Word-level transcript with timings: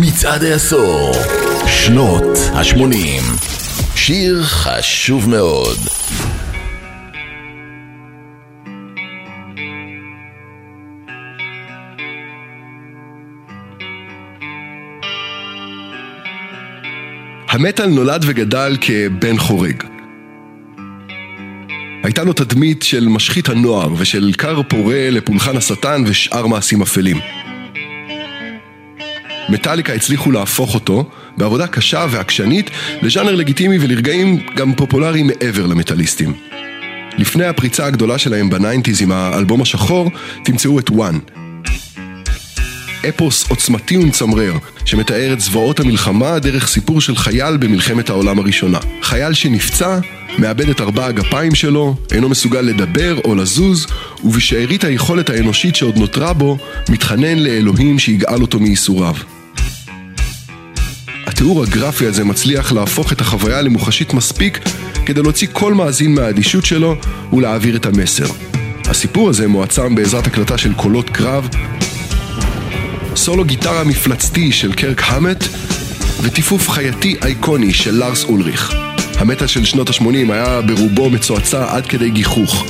מצעד 0.00 0.44
העשור, 0.44 1.12
שנות 1.66 2.38
ה-80. 2.52 3.22
שיר 3.94 4.42
חשוב 4.42 5.28
מאוד. 5.28 5.78
המטאל 17.48 17.86
נולד 17.86 18.24
וגדל 18.26 18.76
כבן 18.80 19.38
חורג. 19.38 19.82
הייתה 22.02 22.24
לו 22.24 22.32
תדמית 22.32 22.82
של 22.82 23.08
משחית 23.08 23.48
הנוער 23.48 23.88
ושל 23.98 24.32
כר 24.38 24.62
פורה 24.68 25.10
לפולחן 25.10 25.56
השטן 25.56 26.02
ושאר 26.06 26.46
מעשים 26.46 26.82
אפלים. 26.82 27.16
מטאליקה 29.48 29.92
הצליחו 29.92 30.30
להפוך 30.30 30.74
אותו, 30.74 31.08
בעבודה 31.36 31.66
קשה 31.66 32.06
ועקשנית, 32.10 32.70
לז'אנר 33.02 33.34
לגיטימי 33.34 33.78
ולרגעים 33.80 34.46
גם 34.56 34.74
פופולרי 34.74 35.22
מעבר 35.22 35.66
למטאליסטים. 35.66 36.32
לפני 37.18 37.44
הפריצה 37.44 37.86
הגדולה 37.86 38.18
שלהם 38.18 38.50
ב 38.50 38.56
nineties 38.56 39.02
עם 39.02 39.12
האלבום 39.12 39.62
השחור, 39.62 40.10
תמצאו 40.44 40.78
את 40.78 40.90
One. 40.90 41.18
אפוס 43.08 43.50
עוצמתי 43.50 43.96
ומצמרר, 43.96 44.52
שמתאר 44.84 45.32
את 45.32 45.40
זוועות 45.40 45.80
המלחמה 45.80 46.38
דרך 46.38 46.66
סיפור 46.66 47.00
של 47.00 47.16
חייל 47.16 47.56
במלחמת 47.56 48.10
העולם 48.10 48.38
הראשונה. 48.38 48.78
חייל 49.02 49.32
שנפצע, 49.32 49.98
מאבד 50.38 50.68
את 50.68 50.80
ארבע 50.80 51.06
הגפיים 51.06 51.54
שלו, 51.54 51.96
אינו 52.12 52.28
מסוגל 52.28 52.60
לדבר 52.60 53.18
או 53.24 53.34
לזוז, 53.34 53.86
ובשארית 54.24 54.84
היכולת 54.84 55.30
האנושית 55.30 55.76
שעוד 55.76 55.96
נותרה 55.96 56.32
בו, 56.32 56.58
מתחנן 56.88 57.38
לאלוהים 57.38 57.98
שיגאל 57.98 58.42
אותו 58.42 58.60
מייסוריו. 58.60 59.14
התיאור 61.36 61.62
הגרפי 61.62 62.06
הזה 62.06 62.24
מצליח 62.24 62.72
להפוך 62.72 63.12
את 63.12 63.20
החוויה 63.20 63.62
למוחשית 63.62 64.14
מספיק 64.14 64.60
כדי 65.06 65.22
להוציא 65.22 65.48
כל 65.52 65.74
מאזין 65.74 66.14
מהאדישות 66.14 66.66
שלו 66.66 66.96
ולהעביר 67.32 67.76
את 67.76 67.86
המסר. 67.86 68.26
הסיפור 68.84 69.28
הזה 69.28 69.48
מועצם 69.48 69.94
בעזרת 69.94 70.26
הקלטה 70.26 70.58
של 70.58 70.74
קולות 70.74 71.10
קרב, 71.10 71.48
סולו 73.16 73.44
גיטרה 73.44 73.84
מפלצתי 73.84 74.52
של 74.52 74.72
קרק 74.72 75.02
המט 75.04 75.44
וטיפוף 76.22 76.70
חייתי 76.70 77.16
אייקוני 77.22 77.74
של 77.74 77.94
לארס 77.94 78.24
אולריך. 78.24 78.74
המטה 79.16 79.48
של 79.48 79.64
שנות 79.64 79.88
ה-80 79.90 80.32
היה 80.32 80.60
ברובו 80.60 81.10
מצועצע 81.10 81.76
עד 81.76 81.86
כדי 81.86 82.10
גיחוך. 82.10 82.64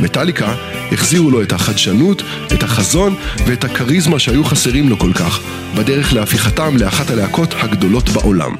מטאליקה 0.00 0.54
החזירו 0.92 1.30
לו 1.30 1.42
את 1.42 1.52
החדשנות, 1.52 2.22
את 2.54 2.62
החזון 2.62 3.14
ואת 3.46 3.64
הכריזמה 3.64 4.18
שהיו 4.18 4.44
חסרים 4.44 4.88
לו 4.88 4.98
כל 4.98 5.12
כך, 5.12 5.40
בדרך 5.78 6.12
להפיכתם 6.12 6.76
לאחת 6.76 7.10
הלהקות 7.10 7.54
הגדולות 7.58 8.08
בעולם. 8.08 8.54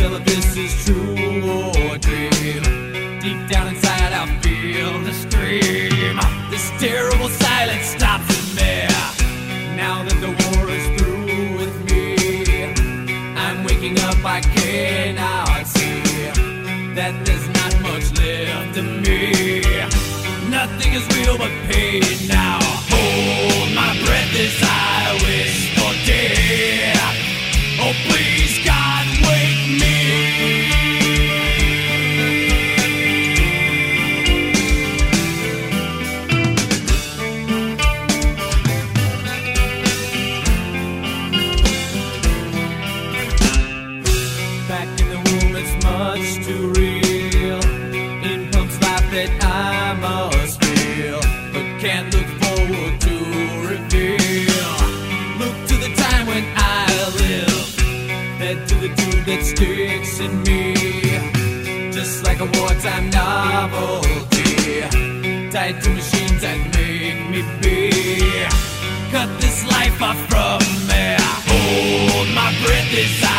terrible 0.00 0.30
that 59.30 59.44
sticks 59.44 60.18
in 60.18 60.42
me, 60.42 60.74
just 61.92 62.24
like 62.24 62.40
a 62.40 62.48
wartime 62.58 63.10
novelty, 63.10 64.80
tied 65.50 65.80
to 65.82 65.90
machines 65.90 66.40
that 66.42 66.58
make 66.74 67.20
me 67.30 67.42
be. 67.62 67.90
Cut 69.12 69.30
this 69.40 69.64
life 69.66 70.02
off 70.02 70.18
from 70.28 70.60
me. 70.88 71.16
Hold 71.46 72.28
my 72.34 72.50
breath. 72.64 73.29